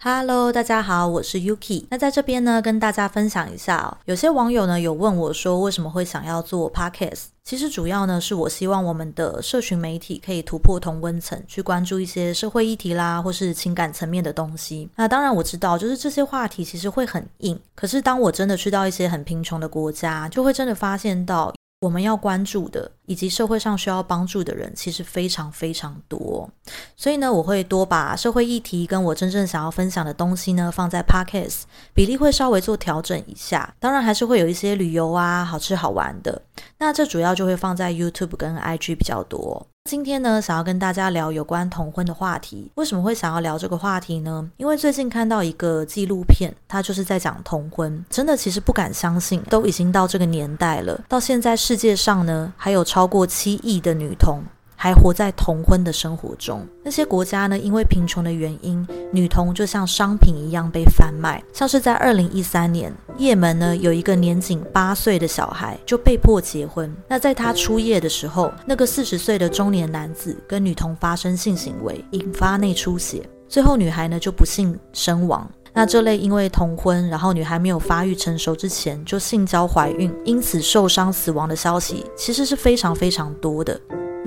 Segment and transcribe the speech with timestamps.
[0.00, 1.84] Hello，大家好，我是 Yuki。
[1.90, 3.98] 那在这边呢，跟大家分享一下哦。
[4.04, 7.24] 有些网友呢有问我说，为什么会想要做 Podcast？
[7.42, 14.88] 其实主要呢是我希望我们的社群媒体可以突破同温层，去关注一些社会议题啦，或是情感层面的东西。
[14.94, 17.58] 那当然我知道，就是这些话题其实会很硬。
[17.74, 21.52] 可是当我真的去到一些很贫穷的国家，就会真的发现到。
[21.80, 26.50] 我们要关注的，以及社会上需要帮助的人，其实非常非常多。
[26.96, 31.62] 所以呢，我会多把社会议题跟我真正想要分享的东西呢，放在 Podcast，
[31.94, 33.72] 比例会稍微做调整一下。
[33.78, 36.42] 当然，还是会有一些旅游啊、好吃好玩的。
[36.78, 39.64] 那这主要就会放在 YouTube 跟 IG 比较多。
[39.88, 42.70] 今天呢，想要跟大家聊有关同婚的话题。
[42.74, 44.46] 为什么会想要聊这个话题呢？
[44.58, 48.04] 因为最近看到一个纪录片，它就是在讲同婚。
[48.10, 54.42] 真的，其实不敢相信，都已经到这个年代了，到现在世界上呢，还有超过七亿的女童。
[54.80, 56.64] 还活在同婚的生活中。
[56.84, 61.42] 那些国家呢，因为贫穷的原因，女童就像商品一样被贩卖。
[61.52, 66.94] 像是在二零一三年，也门呢有一个年仅八岁的小孩就被迫结婚。
[67.08, 75.50] 那在他初夜的时候，那个四十岁的中年男子跟女童发生性行为，引发内出血，最后女孩呢就不幸身亡。
[75.74, 83.78] 那这类因为同婚，然后女孩没有发育成熟之前就性交怀孕，因此受伤死亡的消息，其实是非常非常多的。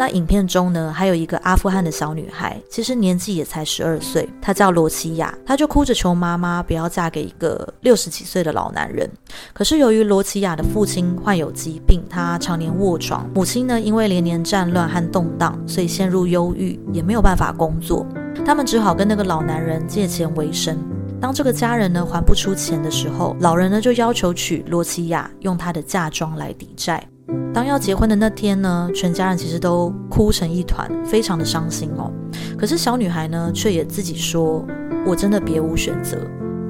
[0.01, 9.07] 那影片中呢，还有一个阿富汗的小女孩，其实年纪也才十二岁，她叫罗齐亚，她就哭着求妈妈不要嫁给一个六十几岁的老男人。
[9.53, 18.03] 可是由于罗齐亚的父亲患有疾病，他常年卧床，母亲呢因为连年战乱和动荡，所以陷入忧郁，也没有办法工作，
[18.43, 20.79] 他们只好跟那个老男人借钱为生。
[21.21, 27.07] 当这个家人呢还不出钱的时候，老人呢就要求娶罗齐亚，用她的嫁妆来抵债。
[27.53, 32.11] 当要结婚的那天呢，全家人其实都哭成一团，非常的伤心哦。
[32.57, 34.65] 可是小女孩呢，却也自己说
[35.05, 36.17] ：“我真的别无选择，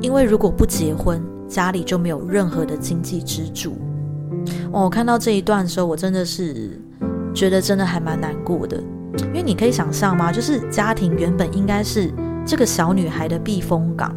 [0.02, 3.78] 因为如果不结婚，家里就没有任何的经济支柱。”
[4.74, 6.82] 哦，看到这一段的时候，我真的是
[7.34, 8.78] 觉得真的还蛮难过的，
[9.28, 10.32] 因为你可以想象吗？
[10.32, 12.12] 就是家庭原本应该是
[12.46, 14.16] 这个小女孩的避风港，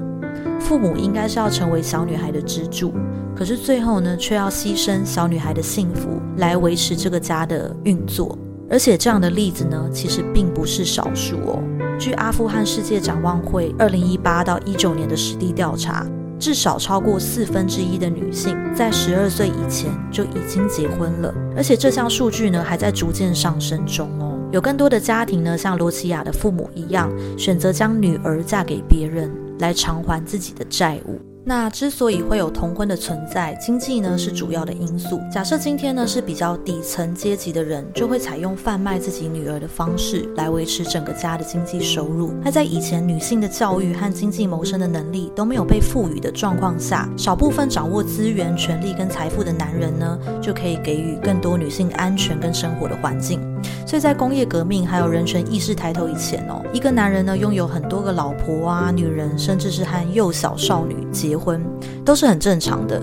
[0.61, 2.93] 父母应该是要成为小女孩的支柱。
[3.37, 8.39] 可是最后呢，却要牺牲小女孩的幸福来维持这个家的运作，
[8.71, 11.63] 而且这样的例子呢，其实并不是少数哦。
[11.99, 16.07] 据阿富汗世界展望会二零一八到一九年的实地调查，
[16.39, 24.39] 至少超过四分之一的女性在十二岁以前就已经结婚了，而且这项数据呢还在逐渐上升中哦。
[24.53, 29.29] 有更多的家庭呢，像罗齐亚的父母一样，选择将女儿嫁给别人
[29.59, 31.19] 来偿还自己的债务。
[31.47, 35.21] 那之所以会有同婚的存在，经济呢是主要的因素。
[35.31, 42.33] 假设今天呢是比较底层阶级的人，就会采用贩卖自己女儿的方式来维持整个家的经济收入。
[42.43, 53.54] 那在以前女性的教育和经济谋生的能力都没有被赋予的状况下，少部分掌握资源、权力跟财富的男人呢，就可以给予更多女性安全跟生活的环境。
[53.87, 61.65] 所以在工业革命还有人权意识抬头以前哦，一个男人呢拥有很多个老婆啊、女人，甚至是和幼小少女结婚，
[62.05, 63.01] 都是很正常的。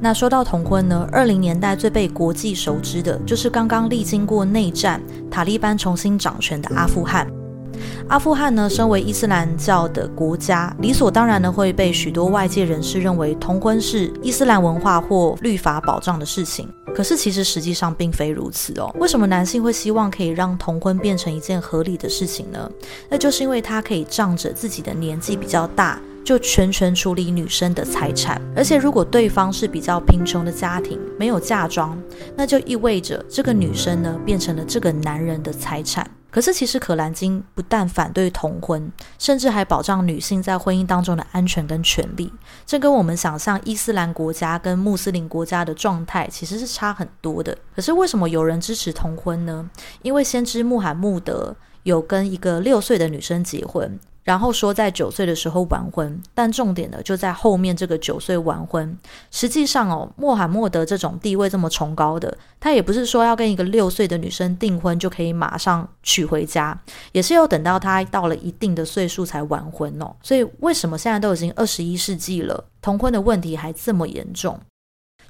[0.00, 7.26] 那说到同婚呢，二零年代最被国际熟知的就是刚刚历经过内战、塔利班重新掌权的阿富汗。
[8.08, 16.66] 阿富汗呢，身为伊斯兰教的国家，理所当然的会被许多外界人士认为同婚是伊斯兰文化或律法保障的事情。
[16.94, 18.90] 可是其实实际上并非如此哦。
[18.98, 22.70] 为什么男性会希望可以让同婚变成一件合理的事情呢？
[23.10, 28.40] 那就是因为他可以仗着自己的年纪比较大，就全权处理女生的财产。
[28.56, 31.96] 而且如果对方是比较贫穷的家庭，没有嫁妆，
[32.34, 36.10] 那就意味着这个女生呢变成了这个男人的财产。
[36.30, 42.32] 可是，其实《可兰经》不但反对同婚，甚至还保障女性在婚姻当中的安全跟权利。
[42.66, 47.56] 这跟我们想象伊斯兰国家跟穆斯林国家的状态其实是差很多的。
[47.74, 49.68] 可是，为什么有人支持同婚呢？
[50.02, 53.98] 因为先知穆罕默德有跟一个六岁的女生结婚。
[54.24, 58.94] 然后说在九岁的时候完婚，但重点呢就在后面这个九岁完婚。
[59.30, 66.78] 实际上哦，穆罕默德这种地位这么崇高的，他也不是说要跟一个六岁的女生订婚就可以马上娶回家，
[67.12, 70.14] 也是要等到他到了一定的岁数才完婚哦。
[70.22, 74.60] 所以为什么现在都已经二十一世纪了，同婚的问题还这么严重？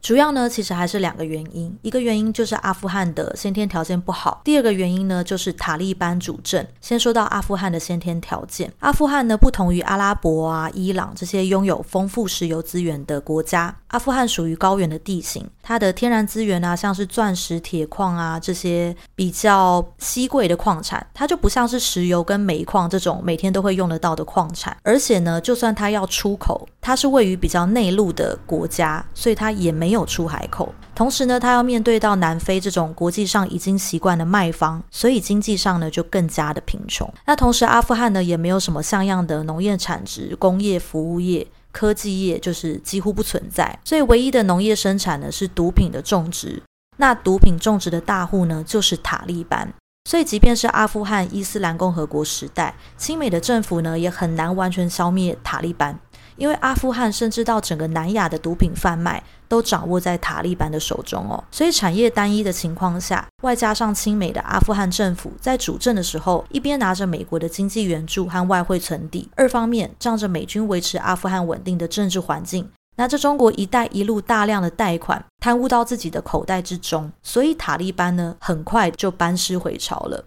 [0.01, 1.77] 主要呢，其实还是两个原因。
[1.83, 6.67] 一个原因就是阿富汗的先天条件不好，第二个原因呢，就是塔利班主政。
[6.81, 24.77] 先说到阿富汗的先天条件，阿富汗呢不同于阿拉伯啊、伊朗这些拥有丰富石油资源的国家，阿富汗属于高原的地形，它的天然资源啊，像是钻石、铁矿啊这些比较稀贵的矿产，它就不像是石油跟煤矿这种每天都会用得到的矿产。
[24.83, 30.75] 而且呢，就算它要出口，它是位于比较内陆的国家，所以它也没没有出海口。
[30.95, 37.11] 同时呢，他要面对到南非这种国际上已经习惯的卖方，所以经济上呢就更加的贫穷。
[37.25, 43.79] 那同时，阿富汗呢也没有什么像样的农业产值、工业、服务业、科技业，就是几乎不存在。
[43.83, 46.63] 所以，唯一的农业生产呢是毒品的种植。
[46.99, 49.73] 那毒品种植的大户呢就是塔利班。
[50.05, 55.99] 所以，即便是阿富汗伊斯兰共和国时代，亲美的政府呢也很难完全消灭塔利班。
[56.39, 80.25] 因为阿富汗甚至到整个南亚的毒品贩卖都掌握在塔利班的手中哦，所以产业单一的情况下，外加上亲美的阿富汗政府在主政的时候，一边拿着美国的经济援助和外汇存底，二方面仗着美军维持阿富汗稳定的政治环境，拿着中国“一带一路”大量的贷款贪污到自己的口袋之中，所以塔利班呢很快就班师回朝了。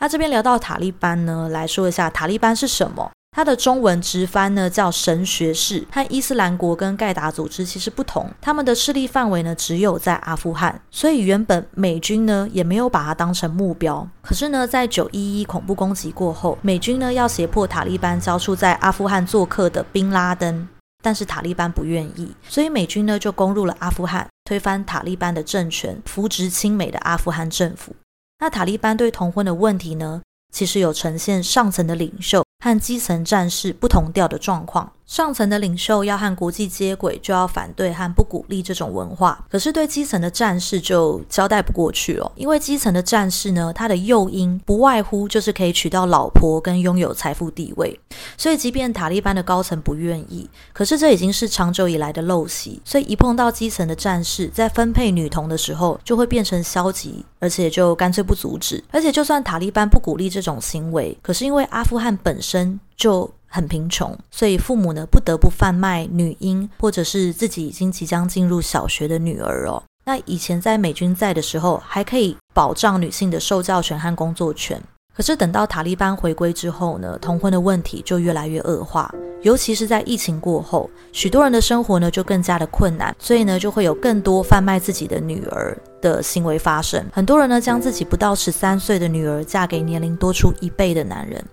[0.00, 3.10] 那这边聊到塔利班呢，来说一下塔利班是什么。
[3.34, 14.06] 它的中文直翻呢叫神学士，和伊斯兰国跟盖达组织其实不同，他们的势力范围呢只有在阿富汗，所以原本美军呢也没有把它当成目标。
[14.20, 20.68] 可是呢，在九一一恐怖攻击过后，美军呢要胁迫塔利班交出在阿富汗做客的宾拉登，
[21.02, 27.96] 但是塔利班不愿意，所以美军呢就攻入了阿富汗，推翻塔利班的政权，扶植亲美的阿富汗政府。
[28.40, 30.20] 那塔利班对同婚的问题呢，
[30.52, 32.41] 其实有呈现上层的领袖。
[32.62, 34.92] 和基层战士不同调的状况。
[35.06, 39.44] 上层的领袖要和国际接轨，就要反对和不鼓励这种文化。
[39.50, 47.98] 可是对基层的战士就交代不过去了，因为基层的战士呢，他的诱因不外乎就是可以娶到老婆跟拥有财富地位。
[48.38, 52.80] 所以即便塔利班的高层不愿意，可是这已经是长久以来的陋习。
[52.84, 58.82] 所以一碰到基层的战士在分配女童的时候，就会变成消极，而且就干脆不阻止。
[58.90, 63.30] 而且就算塔利班不鼓励这种行为，可是因为阿富汗本身就。
[63.52, 69.82] 很贫穷，所以父母呢不得不贩卖女婴，或者是自己已经即将进入小学的女儿哦。
[70.04, 74.80] 那以前在美军在的时候，还可以保障女性的受教权和工作权。
[75.14, 87.04] 可是等到塔利班回归之后呢，同婚的问题就越来越恶化，尤其是在疫情过后，许多人的生活呢就更加的困难，所以呢就会有更多贩卖自己的女儿的行为发生。
[87.12, 91.44] 很多人呢将自己不到十三岁的女儿嫁给年龄多出一倍的男人。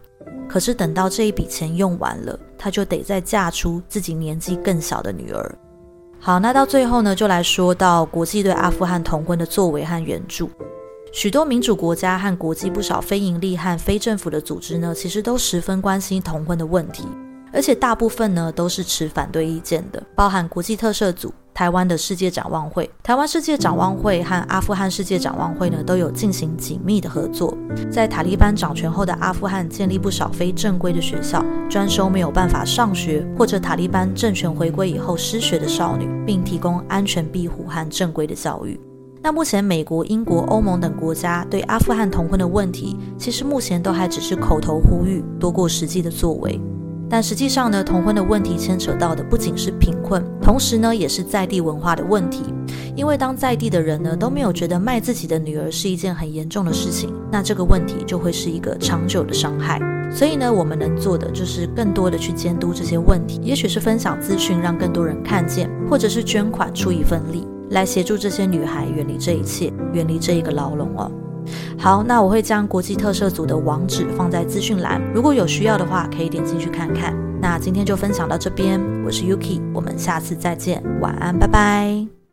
[0.50, 5.56] 可是等到这一笔钱用完了，她就得再嫁出自己年纪更小的女儿。
[6.19, 10.50] 好，那到最后呢，就来说到国际对阿富汗同婚的作为和援助。
[11.13, 17.06] 许多民主国家和国际不少非营利和非政府的组织呢，其实都十分关心同婚的问题。
[17.52, 27.54] 而且大部分呢都是持反对意见的，包含国际特赦组、台湾的世界展望会、台湾世界展望会和阿富汗世界展望会呢都有进行紧密的合作，
[27.92, 38.80] 在塔利班掌权后的阿富汗建立不少非正规的学校，专收没有办法上学或者塔利班政权回归以后失学的少女，并提供安全庇护和正规的教育。
[39.22, 46.58] 那目前美国、英国、欧盟等国家对阿富汗同婚的问题，其实目前都还只是口头呼吁，多过实际的作为。
[47.10, 52.54] 但实际上呢，同婚的问题牵扯到的不仅是贫困，同时呢，也是在地文化的问题。
[52.96, 59.80] 因为当在地的人呢都没有觉得卖自己的女儿是一件很严重的事情，那这个问题就会是一个长久的伤害。
[60.12, 71.12] 所以呢，我们能做的就是更多的去监督这些问题，也许是分享资讯，让更多人看见，或者是捐款出一份力，来协助这些女孩远离这一切，远离这一个牢笼哦。
[71.78, 77.16] 好，那我会将国际特赦组的网址放在资讯栏，如果有需要的话，可以点进去看看。
[77.42, 82.19] 那今天就分享到这边，我是 Yuki，我们下次再见，晚安，拜拜。